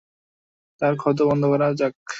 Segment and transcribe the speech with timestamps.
[0.81, 1.93] তার ক্ষত বন্ধ করা যাক।